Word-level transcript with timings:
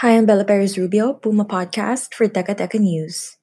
Hi, 0.00 0.16
I'm 0.16 0.24
Bella 0.24 0.46
Perez 0.46 0.78
Rubio, 0.78 1.12
Puma 1.12 1.44
Podcast 1.44 2.14
for 2.14 2.26
Teka 2.26 2.80
News. 2.80 3.36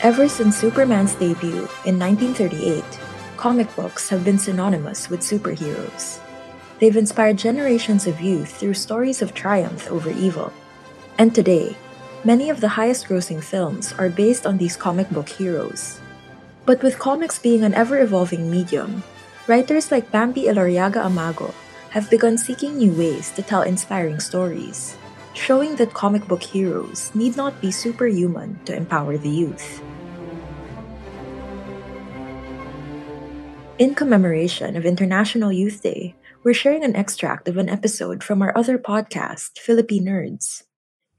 Ever 0.00 0.26
since 0.26 0.56
Superman's 0.56 1.12
debut 1.16 1.68
in 1.84 2.00
1938, 2.00 2.82
comic 3.36 3.68
books 3.76 4.08
have 4.08 4.24
been 4.24 4.38
synonymous 4.38 5.10
with 5.10 5.20
superheroes. 5.20 6.18
They've 6.80 6.96
inspired 6.96 7.36
generations 7.36 8.06
of 8.06 8.22
youth 8.22 8.56
through 8.56 8.72
stories 8.72 9.20
of 9.20 9.34
triumph 9.34 9.92
over 9.92 10.08
evil. 10.08 10.50
And 11.18 11.34
today, 11.34 11.76
many 12.24 12.48
of 12.48 12.62
the 12.62 12.72
highest 12.72 13.04
grossing 13.04 13.44
films 13.44 13.92
are 13.98 14.08
based 14.08 14.46
on 14.46 14.56
these 14.56 14.80
comic 14.80 15.10
book 15.10 15.28
heroes. 15.28 16.00
But 16.64 16.82
with 16.82 16.98
comics 16.98 17.38
being 17.38 17.64
an 17.64 17.74
ever 17.74 18.00
evolving 18.00 18.50
medium, 18.50 19.04
writers 19.46 19.92
like 19.92 20.10
Bambi 20.10 20.48
Eloriaga 20.48 21.04
Amago 21.04 21.52
have 21.90 22.10
begun 22.10 22.38
seeking 22.38 22.76
new 22.76 22.92
ways 22.92 23.30
to 23.32 23.42
tell 23.42 23.62
inspiring 23.62 24.18
stories, 24.18 24.96
showing 25.34 25.76
that 25.76 25.92
comic 25.92 26.26
book 26.26 26.42
heroes 26.42 27.14
need 27.14 27.36
not 27.36 27.60
be 27.60 27.70
superhuman 27.70 28.58
to 28.64 28.74
empower 28.74 29.16
the 29.18 29.28
youth. 29.28 29.82
In 33.78 33.94
commemoration 33.94 34.76
of 34.76 34.86
International 34.86 35.52
Youth 35.52 35.82
Day, 35.82 36.14
we're 36.42 36.54
sharing 36.54 36.84
an 36.84 36.96
extract 36.96 37.48
of 37.48 37.56
an 37.56 37.68
episode 37.68 38.22
from 38.22 38.40
our 38.40 38.56
other 38.56 38.78
podcast, 38.78 39.58
Philippinerds. 39.58 40.62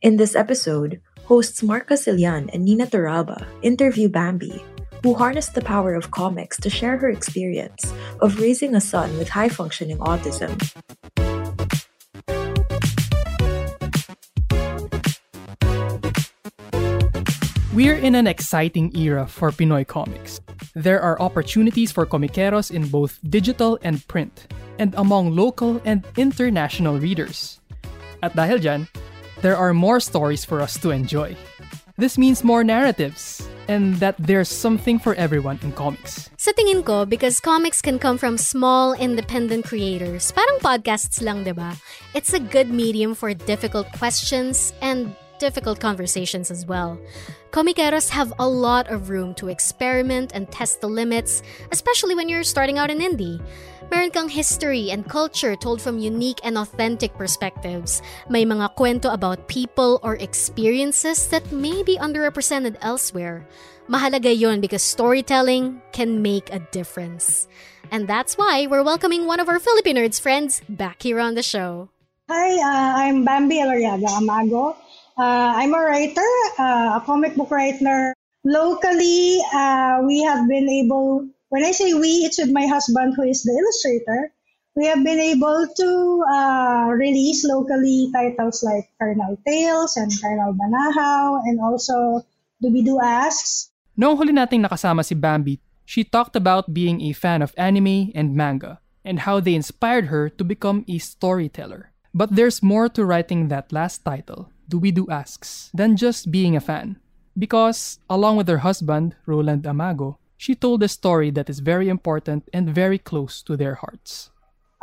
In 0.01 0.17
this 0.17 0.35
episode, 0.35 1.01
hosts 1.25 1.61
Mark 1.61 1.87
Casilian 1.87 2.49
and 2.53 2.63
Nina 2.63 2.87
Toralba 2.87 3.45
interview 3.61 4.07
Bambi 4.07 4.63
who 5.05 5.13
harnessed 5.13 5.53
the 5.53 5.61
power 5.61 5.93
of 5.93 6.09
comics 6.09 6.57
to 6.57 6.67
share 6.67 6.97
her 6.97 7.13
experience 7.13 7.93
of 8.25 8.41
raising 8.41 8.73
a 8.73 8.81
son 8.81 9.05
with 9.21 9.29
high 9.29 9.47
functioning 9.47 10.01
autism. 10.01 10.49
We're 17.69 18.01
in 18.01 18.15
an 18.15 18.25
exciting 18.25 18.97
era 18.97 19.27
for 19.27 19.51
Pinoy 19.51 19.85
comics. 19.85 20.41
There 20.73 20.99
are 20.99 21.21
opportunities 21.21 21.91
for 21.91 22.07
comiqueros 22.07 22.73
in 22.73 22.89
both 22.89 23.19
digital 23.29 23.77
and 23.85 24.01
print, 24.07 24.49
and 24.79 24.95
among 24.97 25.35
local 25.37 25.79
and 25.85 26.01
international 26.17 26.97
readers. 26.97 27.61
At 28.25 28.33
dahil 28.33 28.57
dyan, 28.57 28.89
there 29.45 29.53
are 29.53 29.69
more 29.69 30.01
stories 30.01 30.41
for 30.41 30.65
us 30.65 30.81
to 30.81 30.89
enjoy. 30.89 31.37
This 31.93 32.17
means 32.17 32.41
more 32.41 32.63
narratives, 32.65 33.45
and 33.67 33.95
that 33.97 34.15
there's 34.19 34.49
something 34.49 34.99
for 34.99 35.15
everyone 35.15 35.59
in 35.63 35.71
comics. 35.71 36.29
Sa 36.37 36.51
tingin 36.53 36.85
ko, 36.85 37.05
because 37.05 37.39
comics 37.39 37.81
can 37.81 37.97
come 37.97 38.17
from 38.17 38.37
small, 38.37 38.93
independent 38.93 39.65
creators, 39.65 40.31
parang 40.31 40.57
podcasts 40.61 41.21
lang, 41.21 41.43
di 41.43 41.51
ba? 41.51 41.73
It's 42.13 42.33
a 42.33 42.39
good 42.39 42.69
medium 42.69 43.15
for 43.15 43.33
difficult 43.33 43.89
questions 43.97 44.73
and 44.81 45.15
difficult 45.39 45.79
conversations 45.79 46.51
as 46.51 46.65
well. 46.65 46.99
Comiqueros 47.51 48.09
have 48.09 48.33
a 48.39 48.47
lot 48.47 48.87
of 48.91 49.09
room 49.09 49.33
to 49.35 49.47
experiment 49.47 50.31
and 50.33 50.51
test 50.51 50.81
the 50.81 50.89
limits, 50.89 51.41
especially 51.71 52.15
when 52.15 52.27
you're 52.27 52.43
starting 52.43 52.77
out 52.77 52.91
in 52.91 52.99
indie. 52.99 53.41
Meron 53.91 54.09
kang 54.09 54.29
history 54.29 54.89
and 54.89 55.07
culture 55.07 55.55
told 55.55 55.79
from 55.81 55.99
unique 55.99 56.39
and 56.43 56.57
authentic 56.57 57.13
perspectives. 57.13 58.01
May 58.29 58.45
mga 58.45 58.75
kwento 58.75 59.13
about 59.13 59.47
people 59.47 59.99
or 60.01 60.15
experiences 60.17 61.27
that 61.29 61.51
may 61.51 61.83
be 61.83 61.97
underrepresented 61.97 62.77
elsewhere. 62.81 63.45
Mahalaga 63.87 64.33
yon 64.33 64.59
because 64.59 64.81
storytelling 64.81 65.81
can 65.93 66.21
make 66.21 66.51
a 66.51 66.59
difference. 66.73 67.47
And 67.91 68.07
that's 68.07 68.37
why 68.37 68.65
we're 68.65 68.83
welcoming 68.83 69.27
one 69.27 69.39
of 69.39 69.47
our 69.47 69.59
Philippinerds 69.59 70.19
friends 70.19 70.61
back 70.67 71.03
here 71.03 71.19
on 71.19 71.35
the 71.35 71.43
show. 71.45 71.89
Hi, 72.27 72.57
uh, 72.57 73.05
I'm 73.05 73.23
Bambi 73.23 73.61
Eloriaga 73.61 74.09
Amago. 74.17 74.75
Uh, 75.15 75.55
I'm 75.55 75.73
a 75.73 75.79
writer, 75.79 76.31
uh, 76.59 76.99
a 76.99 77.03
comic 77.05 77.35
book 77.35 77.49
writer. 77.49 78.11
Locally, 78.43 79.39
uh, 79.55 80.03
we 80.03 80.21
have 80.23 80.43
been 80.47 80.67
able 80.67 81.27
when 81.47 81.63
I 81.63 81.71
say 81.71 81.93
we, 81.93 82.27
it's 82.27 82.37
with 82.37 82.51
my 82.51 82.67
husband 82.67 83.15
who 83.15 83.23
is 83.23 83.43
the 83.43 83.55
illustrator. 83.55 84.31
We 84.75 84.85
have 84.87 85.07
been 85.07 85.23
able 85.23 85.67
to 85.71 85.89
uh, 86.27 86.91
release 86.91 87.47
locally 87.47 88.11
titles 88.11 88.59
like 88.61 88.91
Carnal 88.99 89.39
Tales 89.47 89.95
and 89.95 90.11
Carnal 90.19 90.51
Banahaw 90.51 91.39
and 91.47 91.63
also 91.63 92.27
Doobie-Doo 92.61 92.99
Asks. 92.99 93.71
Noong 93.95 94.19
huli 94.19 94.35
nating 94.35 94.67
nakasama 94.67 95.05
si 95.05 95.15
Bambi, 95.15 95.63
she 95.87 96.03
talked 96.03 96.35
about 96.35 96.75
being 96.75 96.99
a 97.07 97.15
fan 97.15 97.41
of 97.41 97.55
anime 97.55 98.11
and 98.11 98.35
manga 98.35 98.83
and 99.05 99.23
how 99.23 99.39
they 99.39 99.55
inspired 99.55 100.11
her 100.11 100.27
to 100.27 100.43
become 100.43 100.83
a 100.91 100.97
storyteller. 100.99 101.95
But 102.13 102.35
there's 102.35 102.59
more 102.59 102.89
to 102.99 103.05
writing 103.05 103.47
that 103.47 103.71
last 103.71 104.03
title, 104.03 104.51
Doobie-Doo 104.69 105.07
Asks, 105.09 105.69
than 105.73 105.97
just 105.97 106.31
being 106.31 106.55
a 106.55 106.61
fan. 106.61 106.97
Because, 107.37 107.99
along 108.09 108.37
with 108.37 108.47
her 108.47 108.59
husband, 108.59 109.15
Roland 109.25 109.63
Amago, 109.63 110.17
she 110.37 110.55
told 110.55 110.83
a 110.83 110.87
story 110.87 111.31
that 111.31 111.49
is 111.49 111.59
very 111.59 111.89
important 111.89 112.49
and 112.53 112.69
very 112.69 112.97
close 112.97 113.41
to 113.43 113.57
their 113.57 113.75
hearts. 113.75 114.31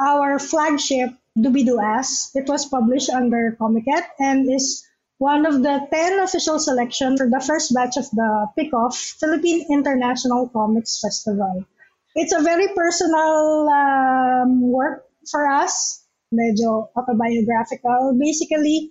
Our 0.00 0.38
flagship, 0.38 1.10
Doobie-Doo 1.38 1.80
Asks, 1.80 2.34
it 2.34 2.48
was 2.48 2.66
published 2.66 3.10
under 3.10 3.56
Komiket 3.60 4.04
and 4.18 4.50
is 4.52 4.84
one 5.18 5.46
of 5.46 5.62
the 5.62 5.86
10 5.92 6.18
official 6.18 6.58
selections 6.58 7.20
for 7.20 7.30
the 7.30 7.40
first 7.40 7.72
batch 7.72 7.96
of 7.96 8.10
the 8.10 8.46
PICOF 8.58 8.92
Philippine 9.20 9.64
International 9.70 10.48
Comics 10.48 10.98
Festival. 11.00 11.64
It's 12.16 12.32
a 12.34 12.42
very 12.42 12.66
personal 12.74 13.68
um, 13.70 14.60
work 14.60 15.06
for 15.30 15.46
us, 15.48 16.04
medyo 16.34 16.88
autobiographical. 16.96 18.18
Basically, 18.18 18.90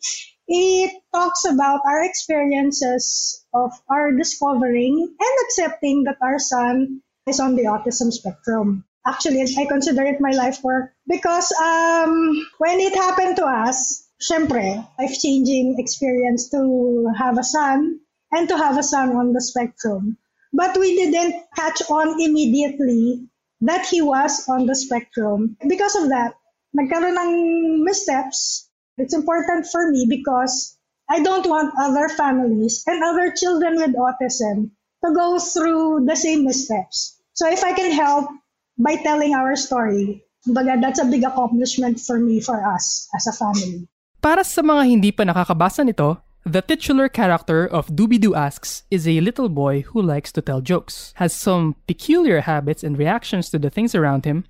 it 0.51 0.91
talks 1.15 1.45
about 1.45 1.79
our 1.87 2.03
experiences 2.03 3.39
of 3.53 3.71
our 3.89 4.11
discovering 4.11 4.99
and 4.99 5.35
accepting 5.45 6.03
that 6.03 6.17
our 6.21 6.39
son 6.39 7.01
is 7.25 7.39
on 7.39 7.55
the 7.55 7.63
autism 7.63 8.11
spectrum. 8.11 8.83
Actually, 9.07 9.41
I 9.41 9.65
consider 9.65 10.03
it 10.03 10.19
my 10.19 10.31
life 10.31 10.61
work 10.63 10.91
because 11.07 11.51
um, 11.53 12.35
when 12.59 12.79
it 12.79 12.93
happened 12.93 13.37
to 13.37 13.45
us, 13.45 14.07
syempre, 14.21 14.85
life-changing 14.99 15.79
experience 15.79 16.49
to 16.51 17.07
have 17.17 17.37
a 17.37 17.43
son 17.43 17.99
and 18.31 18.47
to 18.49 18.57
have 18.57 18.77
a 18.77 18.83
son 18.83 19.15
on 19.15 19.33
the 19.33 19.41
spectrum. 19.41 20.17
But 20.53 20.77
we 20.77 20.95
didn't 20.95 21.45
catch 21.55 21.81
on 21.89 22.21
immediately 22.21 23.25
that 23.61 23.85
he 23.85 24.01
was 24.01 24.47
on 24.49 24.65
the 24.65 24.75
spectrum. 24.75 25.55
Because 25.67 25.95
of 25.95 26.09
that, 26.09 26.35
nagkaroon 26.75 27.15
ng 27.15 27.83
missteps. 27.83 28.67
It's 29.01 29.17
important 29.17 29.65
for 29.65 29.89
me 29.89 30.05
because 30.05 30.77
I 31.09 31.25
don't 31.25 31.49
want 31.49 31.73
other 31.81 32.05
families 32.13 32.85
and 32.85 33.01
other 33.01 33.33
children 33.33 33.81
with 33.81 33.97
autism 33.97 34.69
to 35.01 35.09
go 35.09 35.41
through 35.41 36.05
the 36.05 36.13
same 36.13 36.45
missteps. 36.45 37.17
So 37.33 37.49
if 37.49 37.65
I 37.65 37.73
can 37.73 37.89
help 37.89 38.29
by 38.77 39.01
telling 39.01 39.33
our 39.33 39.57
story, 39.57 40.21
that's 40.45 41.01
a 41.01 41.09
big 41.09 41.25
accomplishment 41.25 41.99
for 41.99 42.21
me, 42.21 42.39
for 42.39 42.61
us 42.61 43.09
as 43.17 43.25
a 43.25 43.33
family. 43.33 43.89
Para 44.21 44.45
sa 44.45 44.61
mga 44.61 44.85
hindi 44.85 45.09
pa 45.09 45.25
nakakabasa 45.25 45.81
nito, 45.81 46.21
the 46.45 46.61
titular 46.61 47.09
character 47.09 47.65
of 47.65 47.89
Doobie-Doo 47.89 48.37
Asks 48.37 48.85
is 48.93 49.09
a 49.09 49.17
little 49.21 49.49
boy 49.49 49.81
who 49.81 50.01
likes 50.01 50.31
to 50.37 50.41
tell 50.45 50.61
jokes, 50.61 51.17
has 51.17 51.33
some 51.33 51.73
peculiar 51.89 52.41
habits 52.45 52.85
and 52.85 53.01
reactions 53.01 53.49
to 53.49 53.57
the 53.57 53.73
things 53.73 53.97
around 53.97 54.25
him, 54.25 54.45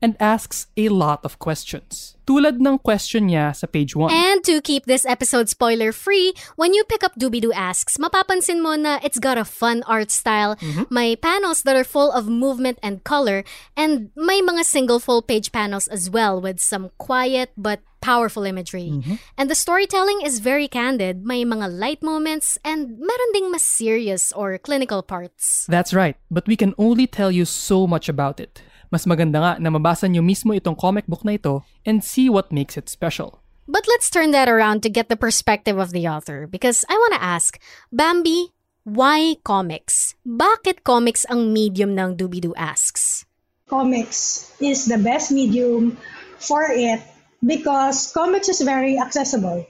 and 0.00 0.16
asks 0.20 0.66
a 0.76 0.88
lot 0.88 1.24
of 1.24 1.38
questions. 1.38 2.16
Tulad 2.24 2.56
ng 2.56 2.80
question 2.80 3.28
niya 3.28 3.52
sa 3.52 3.68
page 3.68 3.92
1. 3.92 4.08
And 4.08 4.40
to 4.48 4.64
keep 4.64 4.88
this 4.88 5.04
episode 5.04 5.52
spoiler 5.52 5.92
free, 5.92 6.32
when 6.56 6.72
you 6.72 6.84
pick 6.84 7.04
up 7.04 7.12
Doobie 7.20 7.44
Doo 7.44 7.52
Asks, 7.52 8.00
mapapansin 8.00 8.64
mo 8.64 8.76
na 8.80 8.96
it's 9.04 9.20
got 9.20 9.36
a 9.36 9.44
fun 9.44 9.84
art 9.84 10.10
style, 10.10 10.56
mm-hmm. 10.56 10.88
may 10.88 11.16
panels 11.16 11.62
that 11.68 11.76
are 11.76 11.84
full 11.84 12.08
of 12.12 12.24
movement 12.24 12.80
and 12.82 13.04
color, 13.04 13.44
and 13.76 14.08
may 14.16 14.40
mga 14.40 14.64
single 14.64 15.00
full 15.00 15.20
page 15.20 15.52
panels 15.52 15.86
as 15.88 16.08
well 16.08 16.40
with 16.40 16.60
some 16.60 16.88
quiet 16.96 17.52
but 17.60 17.84
powerful 18.04 18.44
imagery. 18.44 18.92
Mm-hmm. 18.92 19.16
And 19.36 19.50
the 19.50 19.56
storytelling 19.56 20.20
is 20.20 20.40
very 20.40 20.68
candid, 20.68 21.24
may 21.24 21.44
mga 21.44 21.72
light 21.72 22.02
moments, 22.02 22.56
and 22.64 23.00
meron 23.00 23.30
ding 23.32 23.50
mas 23.50 23.64
serious 23.64 24.32
or 24.32 24.56
clinical 24.56 25.02
parts. 25.02 25.64
That's 25.68 25.92
right, 25.92 26.16
but 26.30 26.46
we 26.46 26.56
can 26.56 26.72
only 26.76 27.06
tell 27.06 27.32
you 27.32 27.44
so 27.44 27.86
much 27.86 28.08
about 28.08 28.40
it. 28.40 28.60
Mas 28.94 29.10
maganda 29.10 29.42
nga 29.42 29.52
na 29.58 29.74
mabasa 29.74 30.06
niyo 30.06 30.22
mismo 30.22 30.54
itong 30.54 30.78
comic 30.78 31.10
book 31.10 31.26
na 31.26 31.34
ito 31.34 31.66
and 31.82 32.06
see 32.06 32.30
what 32.30 32.54
makes 32.54 32.78
it 32.78 32.86
special. 32.86 33.42
But 33.66 33.90
let's 33.90 34.06
turn 34.06 34.30
that 34.30 34.46
around 34.46 34.86
to 34.86 34.92
get 34.92 35.10
the 35.10 35.18
perspective 35.18 35.82
of 35.82 35.90
the 35.90 36.06
author 36.06 36.46
because 36.46 36.86
I 36.86 36.94
want 36.94 37.18
to 37.18 37.26
ask, 37.26 37.58
Bambi, 37.90 38.54
why 38.86 39.42
comics? 39.42 40.14
Bakit 40.22 40.86
comics 40.86 41.26
ang 41.26 41.50
medium 41.50 41.98
ng 41.98 42.14
Doobie 42.14 42.38
Doo 42.38 42.54
Asks? 42.54 43.26
comics 43.68 44.52
is 44.60 44.86
the 44.86 44.98
best 44.98 45.32
medium 45.32 45.96
for 46.38 46.66
it 46.68 47.00
because 47.44 48.12
comics 48.12 48.48
is 48.48 48.60
very 48.60 48.98
accessible. 48.98 49.66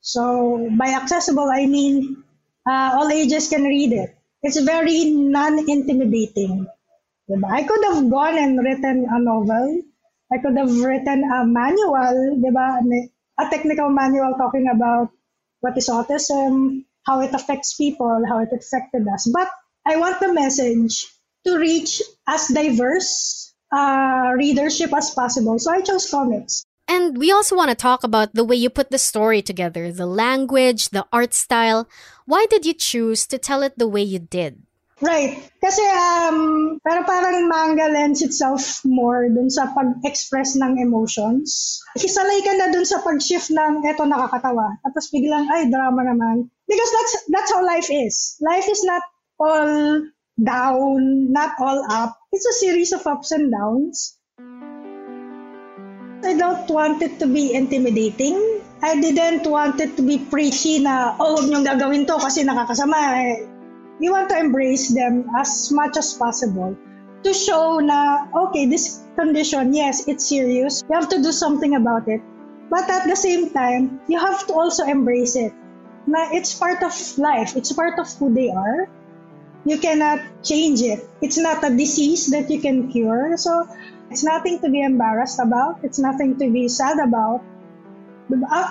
So 0.00 0.68
by 0.78 0.94
accessible, 0.94 1.48
I 1.50 1.66
mean 1.66 2.22
uh, 2.68 2.96
all 2.96 3.10
ages 3.10 3.48
can 3.48 3.64
read 3.64 3.92
it. 3.92 4.14
It's 4.42 4.60
very 4.60 5.10
non-intimidating. 5.10 6.66
Diba? 7.28 7.50
I 7.50 7.62
could 7.62 7.84
have 7.84 8.10
gone 8.10 8.38
and 8.38 8.58
written 8.58 9.06
a 9.10 9.18
novel. 9.20 9.82
I 10.32 10.38
could 10.38 10.56
have 10.56 10.72
written 10.80 11.24
a 11.24 11.44
manual, 11.44 12.40
diba? 12.40 13.08
a 13.38 13.50
technical 13.50 13.88
manual 13.88 14.34
talking 14.36 14.68
about 14.68 15.10
what 15.60 15.76
is 15.76 15.88
autism, 15.88 16.84
how 17.06 17.20
it 17.20 17.32
affects 17.32 17.74
people, 17.74 18.22
how 18.28 18.40
it 18.40 18.48
affected 18.52 19.06
us. 19.08 19.30
But 19.32 19.48
I 19.86 19.96
want 19.96 20.20
the 20.20 20.32
message 20.32 21.06
to 21.46 21.56
reach 21.56 22.02
as 22.26 22.48
diverse 22.48 23.54
uh, 23.72 24.32
readership 24.36 24.92
as 24.94 25.10
possible. 25.10 25.58
So 25.58 25.72
I 25.72 25.80
chose 25.80 26.10
comics. 26.10 26.64
And 26.88 27.18
we 27.18 27.30
also 27.30 27.54
want 27.54 27.70
to 27.70 27.76
talk 27.76 28.02
about 28.02 28.34
the 28.34 28.44
way 28.44 28.56
you 28.56 28.70
put 28.70 28.90
the 28.90 28.98
story 28.98 29.42
together, 29.42 29.92
the 29.92 30.06
language, 30.06 30.88
the 30.88 31.06
art 31.12 31.34
style. 31.34 31.86
Why 32.24 32.46
did 32.48 32.64
you 32.64 32.72
choose 32.72 33.26
to 33.28 33.38
tell 33.38 33.62
it 33.62 33.78
the 33.78 33.88
way 33.88 34.02
you 34.02 34.18
did? 34.18 34.62
Right. 34.98 35.38
Kasi, 35.62 35.82
um, 35.94 36.38
pero 36.82 37.06
parang 37.06 37.46
manga 37.46 37.86
lends 37.86 38.18
itself 38.18 38.82
more 38.82 39.30
dun 39.30 39.46
sa 39.46 39.70
pag-express 39.70 40.58
ng 40.58 40.82
emotions. 40.82 41.78
Hisalay 41.94 42.42
ka 42.42 42.52
na 42.58 42.74
dun 42.74 42.82
sa 42.82 42.98
pag-shift 43.06 43.54
ng 43.54 43.86
eto 43.86 44.02
nakakatawa. 44.02 44.74
Tapos 44.82 45.06
biglang, 45.14 45.46
ay, 45.54 45.70
drama 45.70 46.02
naman. 46.02 46.50
Because 46.66 46.90
that's, 46.90 47.14
that's 47.30 47.50
how 47.54 47.62
life 47.62 47.90
is. 47.94 48.34
Life 48.42 48.66
is 48.66 48.82
not 48.82 49.02
all 49.38 50.02
down, 50.34 51.30
not 51.30 51.54
all 51.62 51.78
up. 51.90 52.18
It's 52.34 52.46
a 52.46 52.58
series 52.58 52.90
of 52.90 53.06
ups 53.06 53.30
and 53.30 53.54
downs. 53.54 54.18
I 56.26 56.34
don't 56.34 56.66
want 56.66 57.02
it 57.06 57.22
to 57.22 57.30
be 57.30 57.54
intimidating. 57.54 58.34
I 58.82 58.98
didn't 58.98 59.46
want 59.46 59.78
it 59.78 59.94
to 59.98 60.02
be 60.02 60.18
preachy 60.18 60.82
na, 60.82 61.14
oh, 61.18 61.38
huwag 61.38 61.46
niyong 61.46 61.66
gagawin 61.66 62.06
to 62.10 62.18
kasi 62.18 62.42
nakakasama. 62.42 62.98
Eh, 63.22 63.57
You 64.00 64.12
want 64.12 64.30
to 64.30 64.38
embrace 64.38 64.88
them 64.94 65.26
as 65.36 65.72
much 65.72 65.96
as 65.96 66.14
possible 66.14 66.76
to 67.22 67.34
show 67.34 67.78
na, 67.80 68.26
okay, 68.34 68.66
this 68.66 69.02
condition, 69.16 69.74
yes, 69.74 70.06
it's 70.06 70.26
serious. 70.26 70.84
You 70.88 70.94
have 70.94 71.08
to 71.10 71.22
do 71.22 71.32
something 71.32 71.74
about 71.74 72.06
it. 72.08 72.22
But 72.70 72.88
at 72.90 73.08
the 73.08 73.16
same 73.16 73.50
time, 73.50 74.00
you 74.08 74.18
have 74.18 74.46
to 74.46 74.54
also 74.54 74.84
embrace 74.84 75.34
it. 75.34 75.52
Na 76.06 76.28
it's 76.32 76.54
part 76.54 76.82
of 76.82 76.94
life. 77.18 77.56
It's 77.56 77.72
part 77.72 77.98
of 77.98 78.06
who 78.16 78.32
they 78.32 78.50
are. 78.50 78.88
You 79.64 79.78
cannot 79.78 80.20
change 80.42 80.80
it. 80.80 81.02
It's 81.20 81.36
not 81.36 81.64
a 81.64 81.70
disease 81.74 82.30
that 82.30 82.50
you 82.50 82.60
can 82.60 82.92
cure. 82.92 83.36
So 83.36 83.66
it's 84.10 84.22
nothing 84.22 84.60
to 84.60 84.70
be 84.70 84.80
embarrassed 84.80 85.40
about. 85.40 85.80
It's 85.82 85.98
nothing 85.98 86.38
to 86.38 86.50
be 86.50 86.68
sad 86.68 86.98
about. 87.00 87.42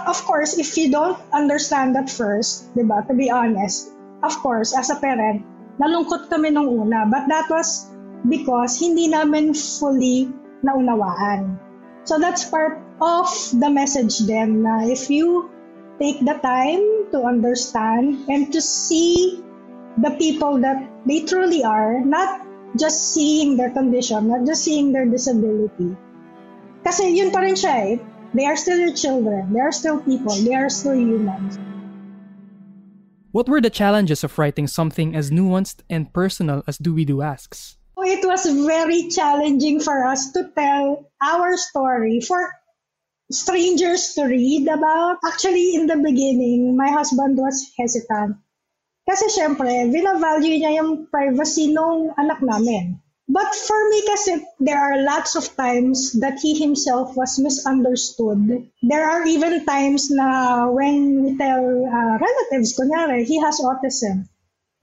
Of 0.08 0.24
course, 0.26 0.58
if 0.58 0.78
you 0.78 0.90
don't 0.90 1.18
understand 1.34 1.98
at 1.98 2.10
first, 2.10 2.74
diba, 2.78 3.06
to 3.08 3.14
be 3.14 3.30
honest, 3.30 3.92
of 4.24 4.34
course, 4.42 4.76
as 4.78 4.90
a 4.90 4.98
parent, 4.98 5.46
nalungkot 5.78 6.30
kami 6.30 6.50
nung 6.50 6.70
una. 6.70 7.06
But 7.06 7.30
that 7.30 7.50
was 7.50 7.90
because 8.26 8.80
hindi 8.80 9.08
namin 9.08 9.54
fully 9.54 10.30
naunawaan. 10.66 11.58
So 12.08 12.18
that's 12.18 12.48
part 12.48 12.80
of 13.02 13.28
the 13.54 13.70
message 13.70 14.26
then 14.26 14.64
na 14.64 14.88
if 14.88 15.12
you 15.12 15.52
take 16.00 16.24
the 16.24 16.40
time 16.42 17.12
to 17.12 17.26
understand 17.26 18.26
and 18.30 18.50
to 18.54 18.62
see 18.62 19.44
the 19.98 20.14
people 20.18 20.62
that 20.62 20.88
they 21.06 21.26
truly 21.26 21.64
are, 21.64 22.00
not 22.02 22.46
just 22.78 23.14
seeing 23.14 23.58
their 23.58 23.72
condition, 23.72 24.30
not 24.30 24.46
just 24.46 24.64
seeing 24.64 24.94
their 24.94 25.06
disability. 25.06 25.98
Kasi 26.86 27.18
yun 27.18 27.34
pa 27.34 27.42
rin 27.42 27.58
siya 27.58 27.76
eh. 27.76 27.96
They 28.36 28.46
are 28.46 28.60
still 28.60 28.78
your 28.78 28.94
children. 28.94 29.50
They 29.52 29.64
are 29.64 29.74
still 29.74 29.98
people. 30.04 30.36
They 30.36 30.54
are 30.54 30.70
still 30.70 30.94
humans. 30.94 31.58
What 33.38 33.46
were 33.46 33.62
the 33.62 33.70
challenges 33.70 34.26
of 34.26 34.34
writing 34.42 34.66
something 34.66 35.14
as 35.14 35.30
nuanced 35.30 35.86
and 35.94 36.10
personal 36.10 36.66
as 36.66 36.82
Doobie 36.82 37.06
Doo 37.06 37.22
asks? 37.22 37.78
It 38.02 38.26
was 38.26 38.50
very 38.50 39.14
challenging 39.14 39.78
for 39.78 40.10
us 40.10 40.34
to 40.34 40.50
tell 40.58 41.06
our 41.22 41.54
story 41.54 42.18
for 42.18 42.50
strangers 43.30 44.18
to 44.18 44.26
read 44.26 44.66
about. 44.66 45.22
Actually, 45.22 45.78
in 45.78 45.86
the 45.86 46.02
beginning, 46.02 46.74
my 46.74 46.90
husband 46.90 47.38
was 47.38 47.62
hesitant. 47.78 48.42
Kasi 49.06 49.30
syempre, 49.30 49.86
vina-value 49.86 50.58
niya 50.58 50.82
yung 50.82 51.06
privacy 51.06 51.70
nung 51.70 52.18
anak 52.18 52.42
namin. 52.42 52.98
But 53.28 53.52
for 53.52 53.76
me 53.92 54.00
kasi, 54.08 54.40
there 54.64 54.80
are 54.80 55.04
lots 55.04 55.36
of 55.36 55.52
times 55.60 56.16
that 56.24 56.40
he 56.40 56.56
himself 56.56 57.12
was 57.20 57.36
misunderstood. 57.36 58.72
There 58.80 59.04
are 59.04 59.28
even 59.28 59.68
times 59.68 60.08
na 60.08 60.64
when 60.72 61.24
we 61.24 61.30
tell 61.36 61.60
uh, 61.60 62.16
relatives, 62.24 62.72
kunyari, 62.80 63.28
he 63.28 63.36
has 63.44 63.60
autism. 63.60 64.32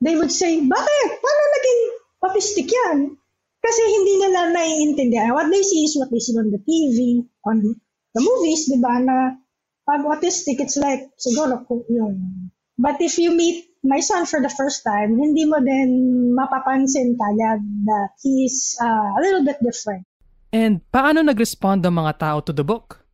They 0.05 0.13
would 0.13 0.31
say, 0.31 0.61
bakit? 0.61 1.09
Paano 1.25 1.43
naging 1.57 1.81
autistic 2.21 2.69
yan? 2.69 3.17
Kasi 3.65 3.81
hindi 3.81 4.15
nila 4.21 4.53
naiintindihan. 4.53 5.33
What 5.33 5.49
they 5.49 5.65
see 5.65 5.89
is 5.89 5.97
what 5.97 6.13
they 6.13 6.21
see 6.21 6.37
on 6.37 6.53
the 6.53 6.61
TV, 6.61 7.25
on 7.49 7.65
the 8.13 8.21
movies, 8.21 8.69
di 8.69 8.77
ba, 8.77 9.01
na 9.01 9.41
pag 9.89 10.05
autistic, 10.05 10.61
it's 10.61 10.77
like, 10.77 11.09
siguro 11.17 11.65
yung... 11.89 12.53
But 12.77 13.01
if 13.01 13.17
you 13.17 13.33
meet 13.33 13.73
my 13.85 14.01
son 14.01 14.25
for 14.25 14.41
the 14.41 14.49
first 14.49 14.83
time, 14.83 15.21
hindi 15.21 15.45
mo 15.45 15.61
din 15.61 16.33
mapapansin 16.33 17.15
kagad 17.21 17.61
that 17.85 18.17
he's 18.25 18.75
uh, 18.81 19.13
a 19.15 19.21
little 19.21 19.45
bit 19.45 19.61
different. 19.61 20.09
And 20.51 20.81
paano 20.89 21.21
nag-respond 21.21 21.85
ang 21.85 22.01
mga 22.01 22.13
tao 22.19 22.41
to 22.49 22.53
the 22.57 22.65
book? 22.65 23.05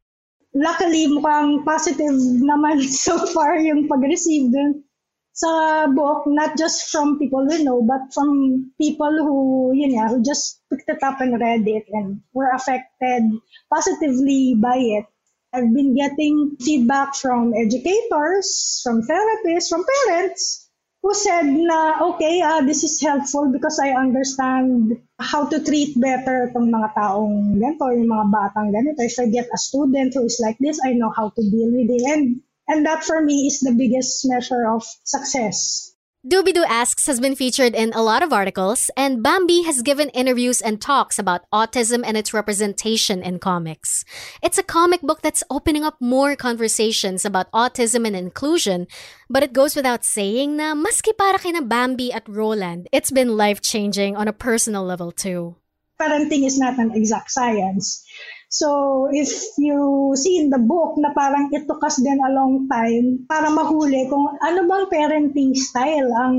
Luckily, 0.55 1.11
mukhang 1.11 1.67
positive 1.67 2.15
naman 2.39 2.87
so 3.07 3.19
far 3.35 3.59
yung 3.59 3.91
pag-receive 3.91 4.55
dun 4.55 4.87
sa 5.35 5.87
book, 5.91 6.27
not 6.27 6.55
just 6.59 6.91
from 6.93 7.19
people 7.19 7.47
we 7.49 7.65
know, 7.65 7.81
but 7.83 8.13
from 8.13 8.29
people 8.77 9.11
who, 9.11 9.73
yun 9.73 9.97
nga, 9.97 10.13
who 10.13 10.21
just 10.23 10.61
picked 10.69 10.91
it 10.91 11.03
up 11.03 11.19
and 11.19 11.39
read 11.41 11.65
it 11.67 11.87
and 11.97 12.21
were 12.35 12.51
affected 12.53 13.25
positively 13.73 14.55
by 14.59 14.77
it. 14.77 15.07
I've 15.53 15.75
been 15.75 15.95
getting 15.97 16.57
feedback 16.61 17.15
from 17.15 17.53
educators, 17.55 18.81
from 18.85 19.03
therapists, 19.03 19.69
from 19.69 19.85
parents 20.07 20.71
who 21.03 21.15
said 21.15 21.47
na, 21.47 21.99
okay, 22.13 22.41
uh, 22.43 22.61
this 22.61 22.85
is 22.85 23.01
helpful 23.01 23.51
because 23.51 23.81
I 23.83 23.91
understand 23.91 25.01
how 25.19 25.49
to 25.49 25.59
treat 25.59 25.99
better 25.99 26.53
itong 26.53 26.69
mga 26.71 26.93
taong 26.95 27.57
ganito, 27.57 27.89
yung 27.89 28.13
mga 28.13 28.27
batang 28.31 28.69
ganito. 28.71 29.01
If 29.01 29.19
I 29.19 29.27
get 29.27 29.49
a 29.49 29.59
student 29.59 30.15
who 30.15 30.29
is 30.29 30.39
like 30.45 30.61
this, 30.61 30.79
I 30.85 30.93
know 30.93 31.11
how 31.11 31.33
to 31.33 31.43
deal 31.43 31.73
with 31.73 31.89
it. 31.89 32.05
And, 32.05 32.45
and 32.69 32.87
that 32.87 33.03
for 33.03 33.25
me 33.25 33.49
is 33.49 33.61
the 33.61 33.73
biggest 33.73 34.29
measure 34.29 34.69
of 34.69 34.85
success. 35.03 35.90
Doobie 36.21 36.53
Doo 36.53 36.65
Asks 36.69 37.07
has 37.07 37.19
been 37.19 37.35
featured 37.35 37.75
in 37.75 37.95
a 37.95 38.03
lot 38.03 38.23
of 38.23 38.31
articles, 38.31 38.91
and 38.95 39.23
Bambi 39.23 39.63
has 39.63 39.81
given 39.81 40.11
interviews 40.11 40.61
and 40.61 40.79
talks 40.79 41.19
about 41.19 41.49
autism 41.51 42.05
and 42.05 42.15
its 42.15 42.35
representation 42.35 43.23
in 43.23 43.39
comics. 43.39 44.05
It's 44.43 44.59
a 44.59 44.63
comic 44.63 45.01
book 45.01 45.23
that's 45.23 45.43
opening 45.49 45.83
up 45.83 45.97
more 45.99 46.37
conversations 46.37 47.25
about 47.25 47.51
autism 47.53 48.07
and 48.07 48.15
inclusion, 48.15 48.87
but 49.31 49.43
it 49.43 49.55
goes 49.55 49.75
without 49.75 50.05
saying 50.05 50.59
na 50.59 50.75
maski 50.75 51.17
para 51.17 51.39
kina 51.39 51.63
Bambi 51.63 52.13
at 52.13 52.29
Roland, 52.29 52.87
it's 52.93 53.11
been 53.11 53.39
life-changing 53.39 54.15
on 54.15 54.29
a 54.29 54.37
personal 54.37 54.85
level 54.85 55.13
too. 55.13 55.57
Parenting 55.99 56.45
is 56.45 56.59
not 56.59 56.79
an 56.79 56.93
exact 56.95 57.31
science. 57.31 58.05
So, 58.51 59.07
if 59.15 59.31
you 59.63 60.11
see 60.19 60.43
in 60.43 60.51
the 60.51 60.59
book 60.59 60.99
na 60.99 61.15
parang 61.15 61.55
it 61.55 61.71
took 61.71 61.87
us 61.87 62.03
din 62.03 62.19
a 62.19 62.35
long 62.35 62.67
time 62.67 63.23
para 63.31 63.47
mahuli 63.47 64.11
kung 64.11 64.27
ano 64.43 64.67
bang 64.67 64.87
parenting 64.91 65.55
style 65.55 66.11
ang 66.19 66.35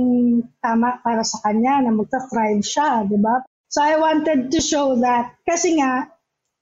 tama 0.59 0.99
para 1.07 1.23
sa 1.23 1.39
kanya 1.39 1.87
na 1.87 1.95
magka-thrive 1.95 2.59
siya, 2.59 3.07
di 3.07 3.15
ba? 3.15 3.47
So, 3.71 3.79
I 3.79 3.95
wanted 3.95 4.51
to 4.51 4.59
show 4.59 4.99
that 4.99 5.39
kasi 5.47 5.79
nga, 5.79 6.11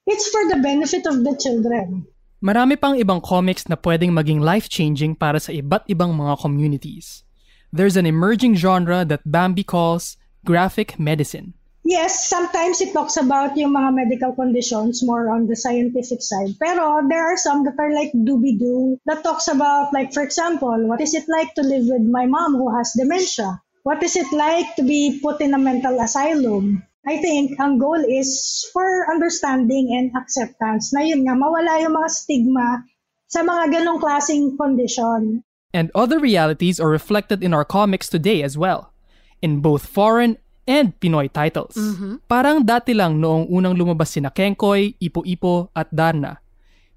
it's 0.05 0.29
for 0.29 0.45
the 0.53 0.61
benefit 0.61 1.09
of 1.09 1.25
the 1.25 1.33
children. 1.33 2.05
Marami 2.45 2.77
pang 2.77 2.93
ibang 2.93 3.17
comics 3.17 3.65
na 3.65 3.75
pwedeng 3.81 4.13
maging 4.13 4.45
life-changing 4.45 5.17
para 5.17 5.41
sa 5.41 5.49
iba't 5.49 5.89
ibang 5.89 6.13
mga 6.13 6.45
communities. 6.45 7.25
There's 7.73 7.97
an 7.97 8.05
emerging 8.05 8.53
genre 8.53 9.01
that 9.01 9.25
Bambi 9.25 9.65
calls 9.65 10.13
graphic 10.45 11.01
medicine. 11.01 11.57
Yes, 11.89 12.29
sometimes 12.29 12.85
it 12.85 12.93
talks 12.93 13.17
about 13.17 13.57
yung 13.57 13.73
mga 13.73 13.89
medical 13.97 14.37
conditions 14.37 15.01
more 15.01 15.33
on 15.33 15.49
the 15.49 15.57
scientific 15.57 16.21
side. 16.21 16.53
Pero 16.61 17.01
there 17.09 17.25
are 17.25 17.33
some 17.33 17.65
that 17.65 17.81
are 17.81 17.89
like 17.89 18.13
doobie-doo 18.13 19.01
that 19.09 19.25
talks 19.25 19.49
about 19.49 19.89
like 19.89 20.13
for 20.13 20.21
example, 20.21 20.77
what 20.85 21.01
is 21.01 21.17
it 21.17 21.25
like 21.25 21.49
to 21.57 21.65
live 21.65 21.89
with 21.89 22.05
my 22.05 22.29
mom 22.29 22.53
who 22.53 22.69
has 22.77 22.93
dementia? 22.93 23.57
What 23.81 24.05
is 24.05 24.13
it 24.13 24.29
like 24.29 24.77
to 24.77 24.85
be 24.85 25.17
put 25.17 25.41
in 25.41 25.57
a 25.57 25.57
mental 25.57 25.97
asylum? 25.97 26.85
I 27.09 27.17
think 27.17 27.57
ang 27.57 27.81
goal 27.81 28.05
is 28.05 28.69
for 28.69 29.09
understanding 29.09 29.89
and 29.89 30.13
acceptance 30.13 30.93
na 30.93 31.01
yun 31.01 31.25
nga, 31.25 31.33
mawala 31.33 31.81
yung 31.81 31.97
mga 31.97 32.09
stigma 32.13 32.85
sa 33.25 33.41
mga 33.41 33.81
ganong 33.81 33.97
klaseng 33.97 34.53
condition. 34.61 35.41
And 35.73 35.89
other 35.97 36.21
realities 36.21 36.77
are 36.77 36.93
reflected 36.93 37.41
in 37.41 37.49
our 37.49 37.65
comics 37.65 38.13
today 38.13 38.45
as 38.45 38.61
well, 38.61 38.93
in 39.41 39.65
both 39.65 39.89
foreign 39.89 40.37
and 40.69 40.93
Pinoy 41.01 41.33
titles. 41.33 41.73
Mm-hmm. 41.73 42.29
Parang 42.29 42.61
dati 42.61 42.93
lang 42.93 43.17
noong 43.17 43.49
unang 43.49 43.73
lumabas 43.73 44.13
sina 44.13 44.29
Kenkoy, 44.29 44.93
Ipo-Ipo 45.01 45.73
at 45.73 45.89
Darna. 45.89 46.37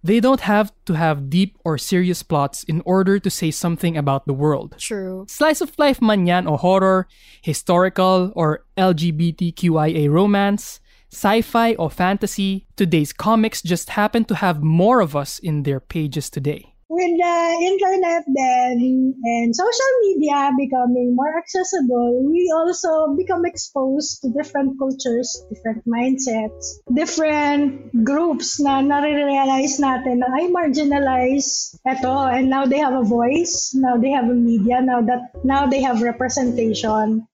They 0.04 0.20
don't 0.20 0.44
have 0.44 0.74
to 0.90 0.98
have 0.98 1.30
deep 1.30 1.56
or 1.64 1.78
serious 1.78 2.26
plots 2.26 2.66
in 2.66 2.82
order 2.84 3.22
to 3.22 3.30
say 3.30 3.54
something 3.54 3.96
about 3.96 4.26
the 4.26 4.34
world. 4.34 4.74
True. 4.76 5.24
Slice 5.30 5.62
of 5.62 5.78
life 5.78 6.02
man 6.02 6.26
yan 6.26 6.44
o 6.46 6.58
horror, 6.58 7.06
historical 7.40 8.34
or 8.34 8.66
LGBTQIA 8.76 10.10
romance, 10.10 10.82
sci-fi 11.12 11.78
or 11.78 11.88
fantasy, 11.88 12.66
today's 12.74 13.12
comics 13.12 13.62
just 13.62 13.94
happen 13.94 14.26
to 14.26 14.34
have 14.34 14.60
more 14.60 15.00
of 15.00 15.14
us 15.14 15.38
in 15.38 15.62
their 15.62 15.78
pages 15.78 16.28
today. 16.28 16.71
With 16.92 17.16
the 17.16 17.38
internet 17.72 18.20
then 18.28 18.76
and 19.24 19.56
social 19.56 19.92
media 20.04 20.52
becoming 20.60 21.16
more 21.16 21.38
accessible, 21.40 22.20
we 22.28 22.52
also 22.52 23.16
become 23.16 23.46
exposed 23.48 24.20
to 24.20 24.28
different 24.28 24.76
cultures, 24.76 25.40
different 25.48 25.88
mindsets, 25.88 26.84
different 26.92 27.88
groups 28.04 28.60
na 28.60 28.84
nare-realize 28.84 29.80
natin 29.80 30.20
na 30.20 30.36
ay 30.36 30.52
marginalized 30.52 31.80
eto 31.88 32.28
and 32.28 32.52
now 32.52 32.68
they 32.68 32.84
have 32.84 32.92
a 32.92 33.08
voice, 33.08 33.72
now 33.72 33.96
they 33.96 34.12
have 34.12 34.28
a 34.28 34.36
media, 34.36 34.84
now 34.84 35.00
that 35.00 35.32
now 35.48 35.64
they 35.64 35.80
have 35.80 36.04
representation. 36.04 37.24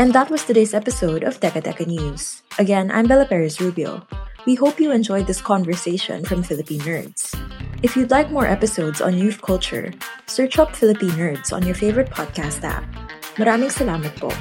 And 0.00 0.16
that 0.16 0.32
was 0.32 0.48
today's 0.48 0.72
episode 0.72 1.28
of 1.28 1.44
Teka 1.44 1.60
Teka 1.60 1.84
News. 1.84 2.40
Again, 2.56 2.88
I'm 2.88 3.04
Bella 3.04 3.28
Perez 3.28 3.60
Rubio. 3.60 4.00
We 4.48 4.56
hope 4.56 4.80
you 4.80 4.96
enjoyed 4.96 5.28
this 5.28 5.44
conversation 5.44 6.24
from 6.24 6.40
Philippinerds. 6.40 7.36
If 7.84 8.00
you'd 8.00 8.08
like 8.08 8.32
more 8.32 8.48
episodes 8.48 9.04
on 9.04 9.20
youth 9.20 9.44
culture, 9.44 9.92
search 10.24 10.56
up 10.56 10.72
Philippinerds 10.72 11.52
on 11.52 11.68
your 11.68 11.76
favorite 11.76 12.08
podcast 12.08 12.64
app. 12.64 12.88
Maraming 13.36 13.68
salamat 13.68 14.16
po. 14.16 14.32